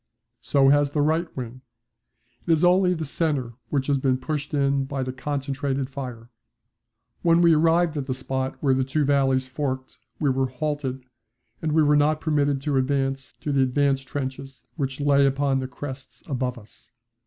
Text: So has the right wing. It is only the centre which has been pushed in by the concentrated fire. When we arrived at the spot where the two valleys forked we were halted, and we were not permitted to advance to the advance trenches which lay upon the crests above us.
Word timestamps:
So 0.41 0.69
has 0.69 0.89
the 0.89 1.01
right 1.03 1.27
wing. 1.37 1.61
It 2.47 2.51
is 2.53 2.65
only 2.65 2.95
the 2.95 3.05
centre 3.05 3.53
which 3.69 3.85
has 3.85 3.99
been 3.99 4.17
pushed 4.17 4.51
in 4.51 4.85
by 4.85 5.03
the 5.03 5.13
concentrated 5.13 5.91
fire. 5.91 6.31
When 7.21 7.39
we 7.39 7.53
arrived 7.53 7.95
at 7.95 8.07
the 8.07 8.15
spot 8.15 8.55
where 8.63 8.73
the 8.73 8.83
two 8.83 9.05
valleys 9.05 9.45
forked 9.47 9.99
we 10.19 10.31
were 10.31 10.47
halted, 10.47 11.03
and 11.61 11.73
we 11.73 11.83
were 11.83 11.95
not 11.95 12.19
permitted 12.19 12.61
to 12.61 12.77
advance 12.77 13.33
to 13.41 13.51
the 13.51 13.61
advance 13.61 14.01
trenches 14.01 14.63
which 14.75 14.99
lay 14.99 15.27
upon 15.27 15.59
the 15.59 15.67
crests 15.67 16.23
above 16.25 16.57
us. 16.57 16.89